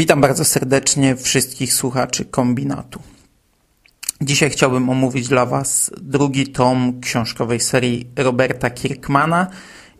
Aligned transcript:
Witam 0.00 0.20
bardzo 0.20 0.44
serdecznie 0.44 1.16
wszystkich 1.16 1.74
słuchaczy 1.74 2.24
kombinatu. 2.24 3.00
Dzisiaj 4.20 4.50
chciałbym 4.50 4.90
omówić 4.90 5.28
dla 5.28 5.46
Was 5.46 5.90
drugi 6.02 6.46
tom 6.46 7.00
książkowej 7.00 7.60
serii 7.60 8.10
Roberta 8.16 8.70
Kirkmana 8.70 9.46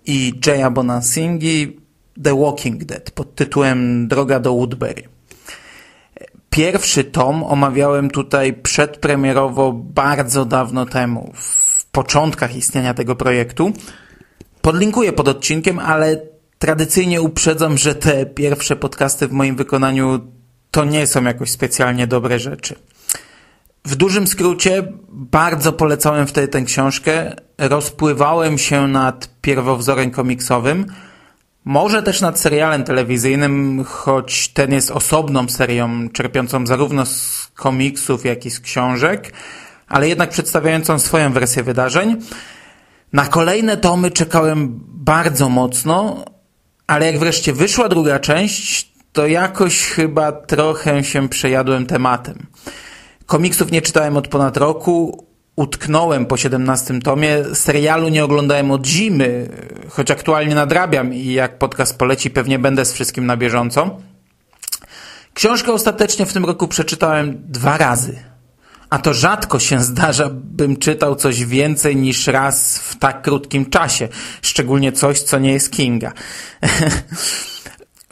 i 0.07 0.33
Jaya 0.47 0.71
Bonansingi 0.71 1.81
The 2.23 2.41
Walking 2.41 2.85
Dead 2.85 3.11
pod 3.11 3.35
tytułem 3.35 4.09
Droga 4.09 4.41
do 4.41 4.55
Woodbury. 4.55 5.03
Pierwszy 6.51 7.05
tom 7.05 7.43
omawiałem 7.43 8.11
tutaj 8.11 8.53
przedpremierowo 8.53 9.73
bardzo 9.73 10.45
dawno 10.45 10.87
temu, 10.87 11.33
w 11.35 11.85
początkach 11.87 12.57
istnienia 12.57 12.95
tego 12.95 13.17
projektu. 13.17 13.73
Podlinkuję 14.63 15.13
pod 15.13 15.29
odcinkiem, 15.29 15.79
ale 15.79 16.40
tradycyjnie 16.61 17.23
uprzedzam, 17.23 17.79
że 17.79 17.95
te 17.95 18.27
pierwsze 18.27 18.77
podcasty 18.77 19.29
w 19.29 19.33
moim 19.33 19.57
wykonaniu 19.57 20.21
to 20.71 20.85
nie 20.85 21.07
są 21.07 21.25
jakoś 21.25 21.51
specjalnie 21.51 22.07
dobre 22.07 22.39
rzeczy. 22.39 22.75
W 23.85 23.97
dużym 23.97 24.27
skrócie 24.27 24.93
bardzo 25.09 25.73
polecałem 25.73 26.27
wtedy 26.27 26.49
tę 26.49 26.63
książkę. 26.63 27.33
Rozpływałem 27.59 28.59
się 28.59 28.89
nad 28.89 29.31
pierwowzorem 29.41 30.11
komiksowym, 30.11 30.87
może 31.65 32.03
też 32.03 32.21
nad 32.21 32.41
serialem 32.41 32.85
telewizyjnym, 32.85 33.85
choć 33.85 34.49
ten 34.49 34.73
jest 34.73 34.91
osobną 34.91 35.49
serią, 35.49 36.09
czerpiącą 36.09 36.67
zarówno 36.67 37.07
z 37.07 37.49
komiksów, 37.55 38.25
jak 38.25 38.47
i 38.47 38.51
z 38.51 38.61
książek, 38.61 39.33
ale 39.89 40.09
jednak 40.09 40.31
przedstawiającą 40.31 40.99
swoją 40.99 41.33
wersję 41.33 41.63
wydarzeń. 41.63 42.17
Na 43.13 43.27
kolejne 43.27 43.77
tomy 43.77 44.11
czekałem 44.11 44.81
bardzo 44.89 45.49
mocno, 45.49 46.25
ale 46.91 47.07
jak 47.07 47.19
wreszcie 47.19 47.53
wyszła 47.53 47.89
druga 47.89 48.19
część, 48.19 48.93
to 49.13 49.27
jakoś 49.27 49.83
chyba 49.83 50.33
trochę 50.33 51.05
się 51.05 51.29
przejadłem 51.29 51.87
tematem. 51.87 52.47
Komiksów 53.27 53.73
nie 53.73 53.83
czytałem 53.83 54.17
od 54.17 54.29
ponad 54.29 54.57
roku, 54.57 55.27
utknąłem 55.57 56.27
po 56.27 56.37
17 56.37 57.01
tomie, 57.01 57.45
serialu 57.55 58.09
nie 58.09 58.25
oglądałem 58.25 58.71
od 58.71 58.87
zimy, 58.87 59.49
choć 59.89 60.11
aktualnie 60.11 60.55
nadrabiam 60.55 61.15
i 61.15 61.33
jak 61.33 61.59
podcast 61.59 61.99
poleci 61.99 62.31
pewnie 62.31 62.59
będę 62.59 62.85
z 62.85 62.93
wszystkim 62.93 63.27
na 63.27 63.37
bieżąco. 63.37 63.99
Książkę 65.35 65.73
ostatecznie 65.73 66.27
w 66.27 66.33
tym 66.33 66.45
roku 66.45 66.69
przeczytałem 66.69 67.43
dwa 67.49 67.77
razy. 67.77 68.30
A 68.91 68.99
to 68.99 69.15
rzadko 69.15 69.59
się 69.59 69.81
zdarza, 69.91 70.31
bym 70.33 70.77
czytał 70.77 71.17
coś 71.17 71.45
więcej 71.45 71.97
niż 71.97 72.27
raz 72.27 72.79
w 72.79 72.97
tak 72.97 73.23
krótkim 73.23 73.71
czasie. 73.71 74.09
Szczególnie 74.43 74.93
coś, 74.93 75.21
co 75.21 75.39
nie 75.39 75.53
jest 75.53 75.73
Kinga. 75.73 76.13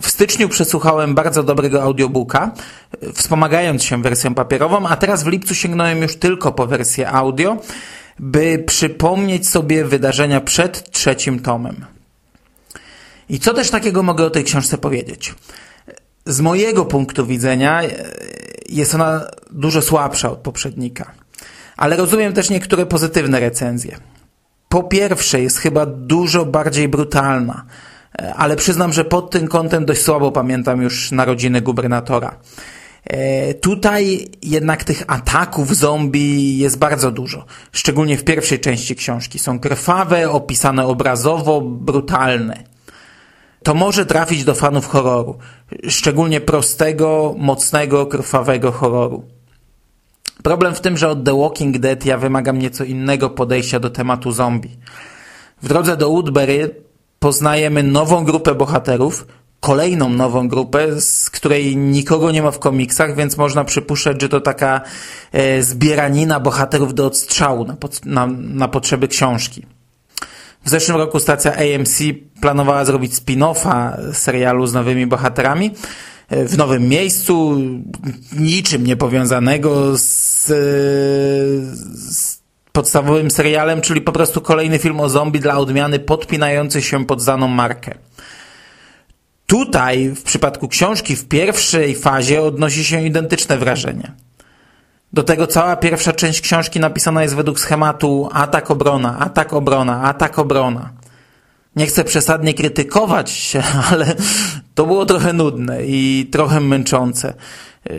W 0.03 0.11
styczniu 0.11 0.49
przesłuchałem 0.49 1.15
bardzo 1.15 1.43
dobrego 1.43 1.83
audiobooka, 1.83 2.51
wspomagając 3.15 3.85
się 3.85 4.03
wersją 4.03 4.35
papierową, 4.35 4.87
a 4.89 4.97
teraz 4.97 5.25
w 5.25 5.27
lipcu 5.27 5.55
sięgnąłem 5.55 6.03
już 6.03 6.17
tylko 6.17 6.53
po 6.53 6.67
wersję 6.67 7.11
audio, 7.11 7.57
by 8.19 8.65
przypomnieć 8.67 9.49
sobie 9.49 9.85
wydarzenia 9.85 10.41
przed 10.41 10.91
trzecim 10.91 11.41
tomem. 11.41 11.85
I 13.29 13.41
co 13.41 13.55
też 13.55 13.71
takiego 13.71 14.03
mogę 14.03 14.25
o 14.25 14.31
tej 14.31 14.45
książce 14.45 14.79
powiedzieć? 14.79 15.35
Z 16.27 16.41
mojego 16.41 16.85
punktu 16.85 17.27
widzenia 17.27 17.83
jest 18.69 18.95
ona 18.95 19.21
dużo 19.51 19.83
słabsza 19.83 20.31
od 20.31 20.39
poprzednika. 20.39 21.13
Ale 21.77 21.97
rozumiem 21.97 22.33
też 22.33 22.51
niektóre 22.51 22.87
pozytywne 22.87 23.41
recenzje. 23.41 23.97
Po 24.69 24.83
pierwsze, 24.83 25.41
jest 25.41 25.59
chyba 25.59 25.87
dużo 25.87 26.45
bardziej 26.45 26.89
brutalna, 26.89 27.65
ale 28.37 28.57
przyznam, 28.57 28.93
że 28.93 29.05
pod 29.05 29.31
tym 29.31 29.49
kątem 29.49 29.85
dość 29.85 30.03
słabo 30.03 30.33
pamiętam 30.33 30.83
już 30.83 31.13
narodziny 31.13 31.61
gubernatora. 31.61 32.39
E, 33.05 33.55
tutaj 33.55 34.29
jednak 34.43 34.85
tych 34.85 35.05
ataków 35.07 35.77
zombie 35.77 36.59
jest 36.59 36.79
bardzo 36.79 37.11
dużo, 37.11 37.45
szczególnie 37.73 38.17
w 38.17 38.25
pierwszej 38.25 38.61
części 38.61 38.97
książki. 38.97 39.39
Są 39.39 39.61
krwawe, 39.61 40.31
opisane 40.31 40.87
obrazowo, 40.87 41.61
brutalne. 41.61 42.78
To 43.63 43.75
może 43.75 44.07
trafić 44.07 44.45
do 44.45 44.55
fanów 44.55 44.87
horroru, 44.87 45.39
szczególnie 45.89 46.41
prostego, 46.41 47.35
mocnego, 47.39 48.07
krwawego 48.07 48.73
horroru. 48.73 49.23
Problem 50.43 50.75
w 50.75 50.81
tym, 50.81 50.97
że 50.97 51.09
od 51.09 51.25
The 51.25 51.39
Walking 51.39 51.79
Dead 51.79 52.07
ja 52.07 52.19
wymagam 52.19 52.59
nieco 52.59 52.85
innego 52.85 53.31
podejścia 53.31 53.81
do 53.81 53.91
tematu 53.91 54.33
zombie. 54.33 54.77
W 55.63 55.69
drodze 55.69 55.97
do 55.97 56.09
Woodbury 56.11 56.75
poznajemy 57.19 57.83
nową 57.83 58.25
grupę 58.25 58.55
bohaterów, 58.55 59.27
kolejną 59.61 60.09
nową 60.09 60.49
grupę, 60.49 61.01
z 61.01 61.31
której 61.31 61.77
nikogo 61.77 62.31
nie 62.31 62.43
ma 62.43 62.51
w 62.51 62.59
komiksach, 62.59 63.17
więc 63.17 63.37
można 63.37 63.65
przypuszczać, 63.65 64.23
że 64.23 64.29
to 64.29 64.41
taka 64.41 64.81
e, 65.33 65.63
zbieranina 65.63 66.41
bohaterów 66.41 66.95
do 66.95 67.07
odstrzału 67.07 67.65
na, 67.65 67.77
pod, 67.77 68.07
na, 68.07 68.27
na 68.37 68.69
potrzeby 68.69 69.09
książki. 69.09 69.67
W 70.65 70.71
zeszłym 70.71 70.97
roku 70.97 71.21
stacja 71.21 71.53
AMC 71.53 72.03
planowała 72.41 72.85
zrobić 72.85 73.15
spin-offa 73.15 73.97
serialu 74.13 74.67
z 74.67 74.73
nowymi 74.73 75.07
bohaterami 75.07 75.71
e, 76.29 76.45
w 76.45 76.59
nowym 76.59 76.89
miejscu, 76.89 77.57
niczym 78.39 78.87
nie 78.87 78.97
powiązanego 78.97 79.99
z, 79.99 80.47
z 81.95 82.39
podstawowym 82.73 83.31
serialem, 83.31 83.81
czyli 83.81 84.01
po 84.01 84.13
prostu 84.13 84.41
kolejny 84.41 84.79
film 84.79 85.01
o 85.01 85.09
zombie 85.09 85.41
dla 85.41 85.59
odmiany 85.59 85.99
podpinający 85.99 86.83
się 86.83 87.07
pod 87.07 87.25
daną 87.25 87.49
markę. 87.49 87.95
Tutaj, 89.47 90.09
w 90.09 90.23
przypadku 90.23 90.69
książki, 90.69 91.17
w 91.17 91.29
pierwszej 91.29 91.95
fazie 91.95 92.43
odnosi 92.43 92.85
się 92.85 93.07
identyczne 93.07 93.59
wrażenie. 93.59 94.13
Do 95.13 95.23
tego 95.23 95.47
cała 95.47 95.77
pierwsza 95.77 96.13
część 96.13 96.41
książki 96.41 96.81
napisana 96.81 97.23
jest 97.23 97.35
według 97.35 97.61
schematu 97.61 98.29
atak 98.33 98.71
obrona, 98.71 99.19
atak 99.19 99.53
obrona, 99.53 100.03
atak 100.03 100.39
obrona. 100.39 100.91
Nie 101.77 101.87
chcę 101.87 102.05
przesadnie 102.05 102.55
krytykować 102.55 103.31
się, 103.31 103.63
ale 103.91 104.15
to 104.75 104.87
było 104.87 105.07
trochę 105.07 105.33
nudne 105.33 105.87
i 105.87 106.29
trochę 106.33 106.61
męczące. 106.61 107.35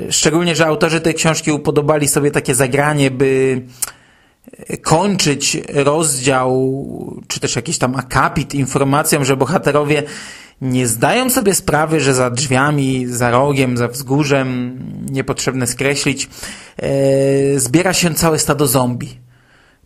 Szczególnie, 0.09 0.55
że 0.55 0.65
autorzy 0.65 1.01
tej 1.01 1.13
książki 1.13 1.51
upodobali 1.51 2.07
sobie 2.07 2.31
takie 2.31 2.55
zagranie, 2.55 3.11
by 3.11 3.61
kończyć 4.81 5.57
rozdział, 5.73 6.85
czy 7.27 7.39
też 7.39 7.55
jakiś 7.55 7.77
tam 7.77 7.95
akapit 7.95 8.55
informacją, 8.55 9.23
że 9.23 9.37
bohaterowie 9.37 10.03
nie 10.61 10.87
zdają 10.87 11.29
sobie 11.29 11.55
sprawy, 11.55 11.99
że 11.99 12.13
za 12.13 12.29
drzwiami, 12.29 13.07
za 13.07 13.31
rogiem, 13.31 13.77
za 13.77 13.87
wzgórzem, 13.87 14.79
niepotrzebne 15.11 15.67
skreślić, 15.67 16.29
e, 16.77 17.59
zbiera 17.59 17.93
się 17.93 18.13
całe 18.13 18.39
stado 18.39 18.67
zombie. 18.67 19.19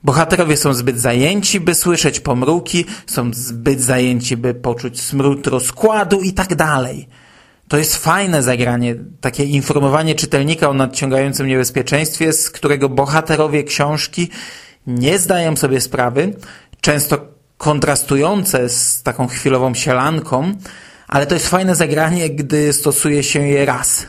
Bohaterowie 0.03 0.57
są 0.57 0.73
zbyt 0.73 0.99
zajęci, 0.99 1.59
by 1.59 1.75
słyszeć 1.75 2.19
pomruki, 2.19 2.85
są 3.07 3.33
zbyt 3.33 3.81
zajęci, 3.81 4.37
by 4.37 4.53
poczuć 4.53 5.01
smród 5.01 5.47
rozkładu 5.47 6.21
i 6.21 6.33
tak 6.33 6.55
dalej. 6.55 7.07
To 7.67 7.77
jest 7.77 7.97
fajne 7.97 8.43
zagranie, 8.43 8.95
takie 9.21 9.43
informowanie 9.43 10.15
czytelnika 10.15 10.69
o 10.69 10.73
nadciągającym 10.73 11.47
niebezpieczeństwie, 11.47 12.33
z 12.33 12.49
którego 12.49 12.89
bohaterowie 12.89 13.63
książki 13.63 14.29
nie 14.87 15.19
zdają 15.19 15.55
sobie 15.55 15.81
sprawy, 15.81 16.33
często 16.81 17.32
kontrastujące 17.63 18.69
z 18.69 19.03
taką 19.03 19.27
chwilową 19.27 19.73
sielanką, 19.73 20.51
ale 21.07 21.25
to 21.25 21.33
jest 21.33 21.47
fajne 21.47 21.75
zagranie, 21.75 22.29
gdy 22.29 22.73
stosuje 22.73 23.23
się 23.23 23.47
je 23.47 23.65
raz. 23.65 24.05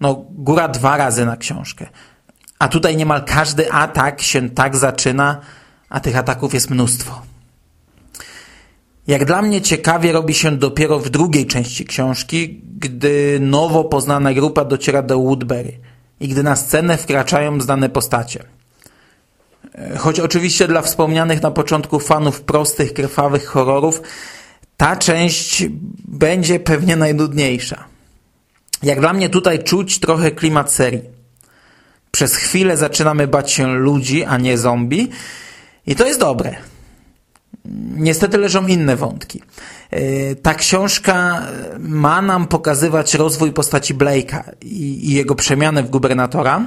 No, 0.00 0.24
góra 0.30 0.68
dwa 0.68 0.96
razy 0.96 1.26
na 1.26 1.36
książkę. 1.36 1.86
A 2.58 2.68
tutaj 2.68 2.96
niemal 2.96 3.24
każdy 3.24 3.72
atak 3.72 4.22
się 4.22 4.50
tak 4.50 4.76
zaczyna, 4.76 5.40
a 5.88 6.00
tych 6.00 6.16
ataków 6.16 6.54
jest 6.54 6.70
mnóstwo. 6.70 7.22
Jak 9.06 9.24
dla 9.24 9.42
mnie 9.42 9.60
ciekawie 9.60 10.12
robi 10.12 10.34
się 10.34 10.56
dopiero 10.56 10.98
w 10.98 11.10
drugiej 11.10 11.46
części 11.46 11.84
książki, 11.84 12.60
gdy 12.78 13.38
nowo 13.40 13.84
poznana 13.84 14.34
grupa 14.34 14.64
dociera 14.64 15.02
do 15.02 15.18
Woodbury 15.18 15.80
i 16.20 16.28
gdy 16.28 16.42
na 16.42 16.56
scenę 16.56 16.96
wkraczają 16.96 17.60
znane 17.60 17.88
postacie. 17.88 18.44
Choć 19.98 20.20
oczywiście 20.20 20.68
dla 20.68 20.82
wspomnianych 20.82 21.42
na 21.42 21.50
początku 21.50 21.98
fanów 21.98 22.40
prostych, 22.40 22.92
krwawych 22.92 23.44
horrorów 23.44 24.02
ta 24.76 24.96
część 24.96 25.64
będzie 26.08 26.60
pewnie 26.60 26.96
najnudniejsza. 26.96 27.84
Jak 28.82 29.00
dla 29.00 29.12
mnie 29.12 29.28
tutaj 29.28 29.64
czuć 29.64 29.98
trochę 29.98 30.30
klimat 30.30 30.72
serii. 30.72 31.02
Przez 32.10 32.36
chwilę 32.36 32.76
zaczynamy 32.76 33.28
bać 33.28 33.52
się 33.52 33.66
ludzi, 33.74 34.24
a 34.24 34.38
nie 34.38 34.58
zombie 34.58 35.08
i 35.86 35.96
to 35.96 36.06
jest 36.06 36.20
dobre. 36.20 36.56
Niestety 37.96 38.38
leżą 38.38 38.66
inne 38.66 38.96
wątki. 38.96 39.42
E, 39.90 40.34
ta 40.34 40.54
książka 40.54 41.42
ma 41.78 42.22
nam 42.22 42.46
pokazywać 42.46 43.14
rozwój 43.14 43.52
postaci 43.52 43.94
Blake'a 43.94 44.42
i, 44.60 45.10
i 45.10 45.14
jego 45.14 45.34
przemianę 45.34 45.82
w 45.82 45.90
gubernatora, 45.90 46.66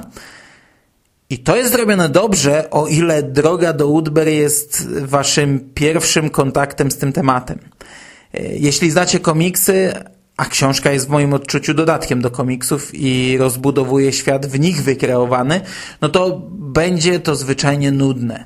i 1.30 1.38
to 1.38 1.56
jest 1.56 1.72
zrobione 1.72 2.08
dobrze, 2.08 2.70
o 2.70 2.86
ile 2.86 3.22
droga 3.22 3.72
do 3.72 3.88
Woodbury 3.88 4.34
jest 4.34 4.88
waszym 4.88 5.70
pierwszym 5.74 6.30
kontaktem 6.30 6.90
z 6.90 6.96
tym 6.96 7.12
tematem. 7.12 7.58
E, 8.34 8.56
jeśli 8.56 8.90
znacie 8.90 9.20
komiksy, 9.20 9.92
a 10.36 10.44
książka 10.44 10.92
jest 10.92 11.06
w 11.06 11.10
moim 11.10 11.34
odczuciu 11.34 11.74
dodatkiem 11.74 12.22
do 12.22 12.30
komiksów 12.30 12.94
i 12.94 13.38
rozbudowuje 13.38 14.12
świat 14.12 14.46
w 14.46 14.60
nich 14.60 14.82
wykreowany, 14.82 15.60
no 16.00 16.08
to 16.08 16.42
będzie 16.50 17.20
to 17.20 17.36
zwyczajnie 17.36 17.92
nudne. 17.92 18.44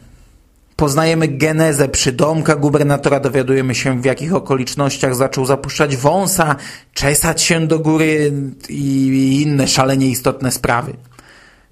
Poznajemy 0.76 1.28
genezę 1.28 1.88
przydomka 1.88 2.56
gubernatora, 2.56 3.20
dowiadujemy 3.20 3.74
się 3.74 4.00
w 4.00 4.04
jakich 4.04 4.34
okolicznościach 4.34 5.14
zaczął 5.14 5.46
zapuszczać 5.46 5.96
wąsa, 5.96 6.56
czesać 6.94 7.42
się 7.42 7.66
do 7.66 7.78
góry 7.78 8.32
i 8.68 9.42
inne 9.42 9.68
szalenie 9.68 10.06
istotne 10.06 10.52
sprawy. 10.52 10.92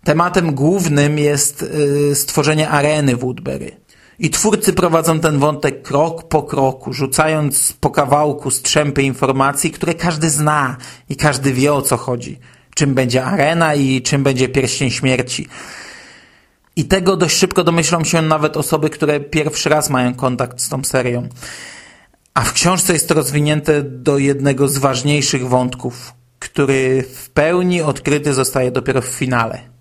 Tematem 0.08 0.55
głównym 0.55 1.19
jest 1.19 1.62
y, 1.62 2.14
stworzenie 2.14 2.69
areny 2.69 3.16
Woodbury. 3.16 3.76
I 4.19 4.31
twórcy 4.31 4.72
prowadzą 4.72 5.20
ten 5.20 5.38
wątek 5.38 5.82
krok 5.82 6.28
po 6.28 6.43
kroku, 6.43 6.93
rzucając 6.93 7.72
po 7.72 7.90
kawałku 7.90 8.50
strzępy 8.50 9.02
informacji, 9.02 9.70
które 9.70 9.94
każdy 9.94 10.31
zna 10.31 10.76
i 11.08 11.16
każdy 11.16 11.52
wie 11.52 11.72
o 11.72 11.82
co 11.82 11.96
chodzi. 11.96 12.38
Czym 12.75 12.94
będzie 12.94 13.25
arena 13.25 13.75
i 13.75 14.02
czym 14.02 14.22
będzie 14.22 14.49
pierścień 14.49 14.90
śmierci. 14.90 15.49
I 16.76 16.84
tego 16.84 17.16
dość 17.16 17.37
szybko 17.37 17.64
domyślą 17.64 18.05
się 18.05 18.22
nawet 18.22 18.56
osoby, 18.56 18.90
które 18.90 19.20
pierwszy 19.20 19.69
raz 19.69 19.90
mają 19.90 20.14
kontakt 20.14 20.60
z 20.60 20.69
tą 20.69 20.84
serią. 20.84 21.28
A 22.34 22.40
w 22.40 22.52
książce 22.52 22.93
jest 22.93 23.08
to 23.08 23.14
rozwinięte 23.14 23.82
do 23.82 24.19
jednego 24.19 24.69
z 24.69 24.78
ważniejszych 24.78 25.49
wątków, 25.49 26.12
który 26.38 27.05
w 27.14 27.31
pełni 27.31 27.82
odkryty 27.82 28.34
zostaje 28.34 28.70
dopiero 28.70 29.02
w 29.02 29.06
finale. 29.06 29.77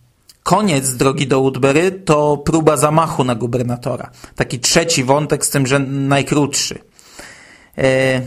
Koniec 0.47 0.95
drogi 0.95 1.27
do 1.27 1.41
Woodbury 1.41 1.91
to 1.91 2.37
próba 2.37 2.77
zamachu 2.77 3.23
na 3.23 3.35
gubernatora. 3.35 4.11
Taki 4.35 4.59
trzeci 4.59 5.03
wątek, 5.03 5.45
z 5.45 5.49
tym, 5.49 5.67
że 5.67 5.79
najkrótszy. 5.79 6.79
E, 7.77 8.21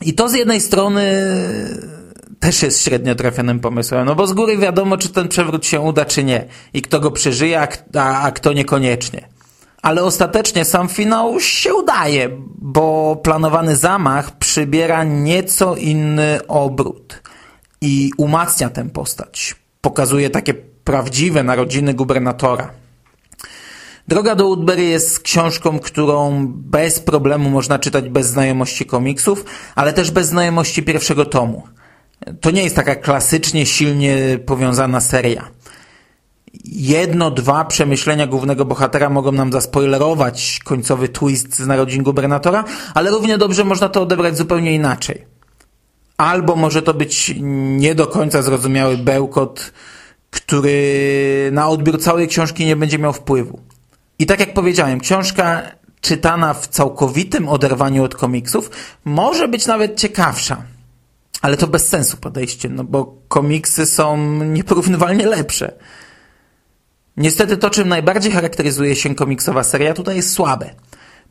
I 0.00 0.14
to 0.14 0.28
z 0.28 0.34
jednej 0.34 0.60
strony 0.60 1.02
też 2.40 2.62
jest 2.62 2.82
średnio 2.82 3.14
trafionym 3.14 3.60
pomysłem, 3.60 4.06
no 4.06 4.14
bo 4.14 4.26
z 4.26 4.32
góry 4.32 4.58
wiadomo, 4.58 4.96
czy 4.96 5.08
ten 5.08 5.28
przewrót 5.28 5.66
się 5.66 5.80
uda, 5.80 6.04
czy 6.04 6.24
nie. 6.24 6.46
I 6.72 6.82
kto 6.82 7.00
go 7.00 7.10
przeżyje, 7.10 7.60
a, 7.60 7.68
a, 7.94 8.22
a 8.22 8.32
kto 8.32 8.52
niekoniecznie. 8.52 9.28
Ale 9.82 10.04
ostatecznie 10.04 10.64
sam 10.64 10.88
finał 10.88 11.40
się 11.40 11.74
udaje, 11.74 12.28
bo 12.58 13.16
planowany 13.16 13.76
zamach 13.76 14.38
przybiera 14.38 15.04
nieco 15.04 15.76
inny 15.76 16.46
obrót 16.48 17.22
i 17.80 18.10
umacnia 18.16 18.70
tę 18.70 18.90
postać. 18.90 19.56
Pokazuje 19.80 20.30
takie 20.30 20.73
prawdziwe 20.84 21.42
narodziny 21.42 21.94
gubernatora. 21.94 22.70
Droga 24.08 24.34
do 24.34 24.44
Woodbury 24.44 24.82
jest 24.82 25.20
książką, 25.20 25.78
którą 25.78 26.46
bez 26.48 27.00
problemu 27.00 27.50
można 27.50 27.78
czytać 27.78 28.08
bez 28.08 28.26
znajomości 28.26 28.86
komiksów, 28.86 29.44
ale 29.74 29.92
też 29.92 30.10
bez 30.10 30.28
znajomości 30.28 30.82
pierwszego 30.82 31.24
tomu. 31.24 31.62
To 32.40 32.50
nie 32.50 32.62
jest 32.64 32.76
taka 32.76 32.96
klasycznie 32.96 33.66
silnie 33.66 34.38
powiązana 34.46 35.00
seria. 35.00 35.48
Jedno, 36.64 37.30
dwa 37.30 37.64
przemyślenia 37.64 38.26
głównego 38.26 38.64
bohatera 38.64 39.10
mogą 39.10 39.32
nam 39.32 39.52
zaspoilerować 39.52 40.60
końcowy 40.64 41.08
twist 41.08 41.56
z 41.56 41.66
narodzin 41.66 42.02
gubernatora, 42.02 42.64
ale 42.94 43.10
równie 43.10 43.38
dobrze 43.38 43.64
można 43.64 43.88
to 43.88 44.02
odebrać 44.02 44.36
zupełnie 44.36 44.74
inaczej. 44.74 45.24
Albo 46.16 46.56
może 46.56 46.82
to 46.82 46.94
być 46.94 47.34
nie 47.40 47.94
do 47.94 48.06
końca 48.06 48.42
zrozumiały 48.42 48.98
bełkot, 48.98 49.72
który 50.34 51.50
na 51.52 51.68
odbiór 51.68 52.00
całej 52.00 52.28
książki 52.28 52.66
nie 52.66 52.76
będzie 52.76 52.98
miał 52.98 53.12
wpływu. 53.12 53.60
I 54.18 54.26
tak 54.26 54.40
jak 54.40 54.54
powiedziałem, 54.54 55.00
książka 55.00 55.62
czytana 56.00 56.54
w 56.54 56.68
całkowitym 56.68 57.48
oderwaniu 57.48 58.04
od 58.04 58.14
komiksów 58.14 58.70
może 59.04 59.48
być 59.48 59.66
nawet 59.66 60.00
ciekawsza. 60.00 60.62
Ale 61.42 61.56
to 61.56 61.66
bez 61.66 61.88
sensu 61.88 62.16
podejście, 62.16 62.68
no 62.68 62.84
bo 62.84 63.16
komiksy 63.28 63.86
są 63.86 64.16
nieporównywalnie 64.44 65.26
lepsze. 65.26 65.72
Niestety 67.16 67.56
to, 67.56 67.70
czym 67.70 67.88
najbardziej 67.88 68.32
charakteryzuje 68.32 68.96
się 68.96 69.14
komiksowa 69.14 69.64
seria, 69.64 69.94
tutaj 69.94 70.16
jest 70.16 70.32
słabe. 70.32 70.74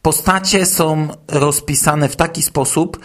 Postacie 0.01 0.65
są 0.65 1.07
rozpisane 1.27 2.09
w 2.09 2.15
taki 2.15 2.41
sposób, 2.41 2.99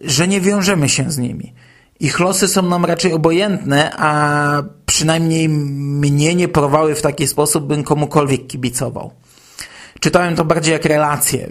że 0.00 0.28
nie 0.28 0.40
wiążemy 0.40 0.88
się 0.88 1.10
z 1.10 1.18
nimi. 1.18 1.54
Ich 2.00 2.20
losy 2.20 2.48
są 2.48 2.62
nam 2.62 2.84
raczej 2.84 3.12
obojętne, 3.12 3.92
a 3.96 4.62
przynajmniej 4.86 5.48
mnie 5.48 6.34
nie 6.34 6.48
porwały 6.48 6.94
w 6.94 7.02
taki 7.02 7.26
sposób, 7.26 7.66
bym 7.66 7.84
komukolwiek 7.84 8.46
kibicował. 8.46 9.10
Czytałem 10.00 10.36
to 10.36 10.44
bardziej 10.44 10.72
jak 10.72 10.84
relacje, 10.84 11.48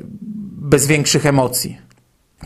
bez 0.58 0.88
większych 0.88 1.26
emocji. 1.26 1.78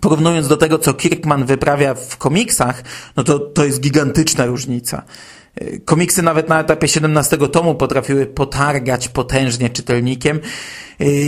Porównując 0.02 0.48
do 0.48 0.58
tego, 0.58 0.80
co 0.80 0.94
Kirkman 0.94 1.46
wyprawia 1.46 1.94
w 1.94 2.18
komiksach, 2.18 2.84
no 3.16 3.24
to 3.24 3.40
to 3.40 3.66
jest 3.66 3.82
gigantyczna 3.82 4.46
różnica. 4.46 5.04
Komiksy 5.86 6.22
nawet 6.22 6.50
na 6.50 6.60
etapie 6.60 6.88
17 6.88 7.38
tomu 7.38 7.76
potrafiły 7.76 8.26
potargać 8.26 9.08
potężnie 9.08 9.70
czytelnikiem 9.70 10.40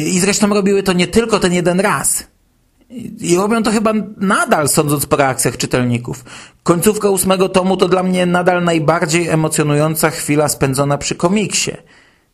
i 0.05 0.19
zresztą 0.19 0.53
robiły 0.53 0.83
to 0.83 0.93
nie 0.93 1.07
tylko 1.07 1.39
ten 1.39 1.53
jeden 1.53 1.79
raz. 1.79 2.27
I 3.19 3.35
robią 3.35 3.63
to 3.63 3.71
chyba 3.71 3.93
nadal, 4.17 4.69
sądząc 4.69 5.05
po 5.05 5.15
reakcjach 5.15 5.57
czytelników. 5.57 6.25
Końcówka 6.63 7.09
ósmego 7.09 7.49
tomu 7.49 7.77
to 7.77 7.87
dla 7.87 8.03
mnie 8.03 8.25
nadal 8.25 8.63
najbardziej 8.63 9.27
emocjonująca 9.27 10.09
chwila 10.09 10.49
spędzona 10.49 10.97
przy 10.97 11.15
komiksie. 11.15 11.71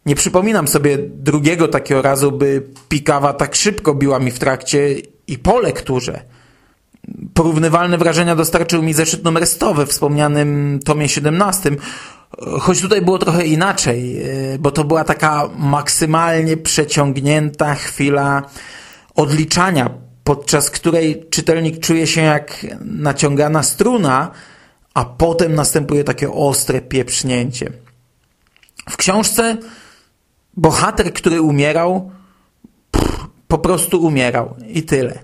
Nie 0.05 0.15
przypominam 0.15 0.67
sobie 0.67 0.97
drugiego 0.97 1.67
takiego 1.67 2.01
razu, 2.01 2.31
by 2.31 2.63
pikawa 2.89 3.33
tak 3.33 3.55
szybko 3.55 3.95
biła 3.95 4.19
mi 4.19 4.31
w 4.31 4.39
trakcie 4.39 4.95
i 5.27 5.37
po 5.37 5.59
lekturze. 5.59 6.21
Porównywalne 7.33 7.97
wrażenia 7.97 8.35
dostarczył 8.35 8.83
mi 8.83 8.93
zeszyt 8.93 9.23
numer 9.23 9.47
100 9.47 9.73
we 9.73 9.85
wspomnianym 9.85 10.79
tomie 10.85 11.09
17, 11.09 11.71
choć 12.59 12.81
tutaj 12.81 13.01
było 13.01 13.17
trochę 13.17 13.45
inaczej, 13.45 14.21
bo 14.59 14.71
to 14.71 14.83
była 14.83 15.03
taka 15.03 15.49
maksymalnie 15.57 16.57
przeciągnięta 16.57 17.75
chwila 17.75 18.41
odliczania 19.15 20.08
podczas 20.29 20.69
której 20.69 21.25
czytelnik 21.29 21.79
czuje 21.79 22.07
się 22.07 22.21
jak 22.21 22.65
naciągana 22.81 23.63
struna, 23.63 24.31
a 24.93 25.05
potem 25.05 25.55
następuje 25.55 26.03
takie 26.03 26.31
ostre 26.31 26.81
pieprznięcie. 26.81 27.71
W 28.89 28.97
książce 28.97 29.57
bohater, 30.57 31.13
który 31.13 31.41
umierał, 31.41 32.11
pff, 32.91 33.27
po 33.47 33.57
prostu 33.57 34.01
umierał 34.01 34.55
i 34.67 34.83
tyle. 34.83 35.19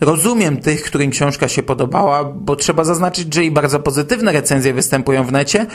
Rozumiem 0.00 0.56
tych, 0.56 0.82
którym 0.82 1.10
książka 1.10 1.48
się 1.48 1.62
podobała, 1.62 2.24
bo 2.24 2.56
trzeba 2.56 2.84
zaznaczyć, 2.84 3.34
że 3.34 3.44
i 3.44 3.50
bardzo 3.50 3.80
pozytywne 3.80 4.32
recenzje 4.32 4.74
występują 4.74 5.24
w 5.24 5.32
necie. 5.32 5.66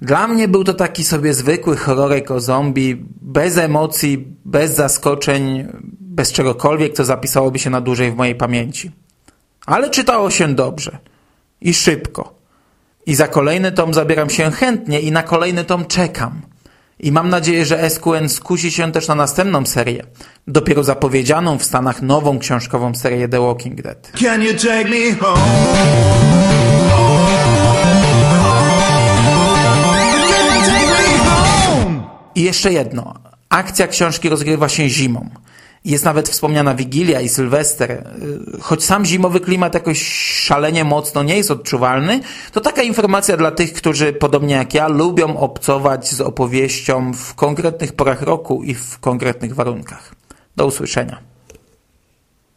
Dla 0.00 0.28
mnie 0.28 0.48
był 0.48 0.64
to 0.64 0.74
taki 0.74 1.04
sobie 1.04 1.34
zwykły 1.34 1.76
horrorek 1.76 2.30
o 2.30 2.40
zombie, 2.40 3.04
bez 3.20 3.58
emocji, 3.58 4.36
bez 4.44 4.74
zaskoczeń, 4.74 5.68
bez 6.16 6.32
czegokolwiek, 6.32 6.92
co 6.92 7.04
zapisałoby 7.04 7.58
się 7.58 7.70
na 7.70 7.80
dłużej 7.80 8.12
w 8.12 8.16
mojej 8.16 8.34
pamięci. 8.34 8.90
Ale 9.66 9.90
czytało 9.90 10.30
się 10.30 10.54
dobrze 10.54 10.98
i 11.60 11.74
szybko. 11.74 12.34
I 13.06 13.14
za 13.14 13.28
kolejny 13.28 13.72
tom 13.72 13.94
zabieram 13.94 14.30
się 14.30 14.50
chętnie 14.50 15.00
i 15.00 15.12
na 15.12 15.22
kolejny 15.22 15.64
tom 15.64 15.84
czekam. 15.84 16.40
I 17.00 17.12
mam 17.12 17.28
nadzieję, 17.28 17.64
że 17.64 17.90
SQN 17.90 18.28
skusi 18.28 18.70
się 18.70 18.92
też 18.92 19.08
na 19.08 19.14
następną 19.14 19.66
serię, 19.66 20.02
dopiero 20.46 20.84
zapowiedzianą 20.84 21.58
w 21.58 21.64
Stanach 21.64 22.02
nową 22.02 22.38
książkową 22.38 22.94
serię 22.94 23.28
The 23.28 23.40
Walking 23.40 23.82
Dead. 23.82 24.12
I 32.34 32.42
jeszcze 32.42 32.72
jedno. 32.72 33.14
Akcja 33.48 33.86
książki 33.86 34.28
rozgrywa 34.28 34.68
się 34.68 34.88
zimą. 34.88 35.30
Jest 35.86 36.04
nawet 36.04 36.28
wspomniana 36.28 36.74
Wigilia 36.74 37.20
i 37.20 37.28
Sylwester. 37.28 38.10
Choć 38.60 38.84
sam 38.84 39.04
zimowy 39.04 39.40
klimat 39.40 39.74
jakoś 39.74 40.08
szalenie 40.42 40.84
mocno 40.84 41.22
nie 41.22 41.36
jest 41.36 41.50
odczuwalny, 41.50 42.20
to 42.52 42.60
taka 42.60 42.82
informacja 42.82 43.36
dla 43.36 43.50
tych, 43.50 43.72
którzy 43.72 44.12
podobnie 44.12 44.54
jak 44.54 44.74
ja 44.74 44.88
lubią 44.88 45.36
obcować 45.36 46.08
z 46.08 46.20
opowieścią 46.20 47.12
w 47.12 47.34
konkretnych 47.34 47.92
porach 47.92 48.22
roku 48.22 48.62
i 48.62 48.74
w 48.74 48.98
konkretnych 48.98 49.54
warunkach. 49.54 50.14
Do 50.56 50.66
usłyszenia. 50.66 51.35